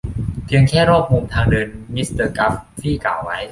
[0.45, 3.39] เพียงแค่รอบมุมทางเดินมิสเตอร์กัฟฟี่กล่าวไว้